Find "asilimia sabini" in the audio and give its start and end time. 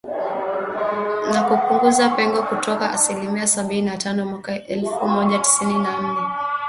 2.91-3.81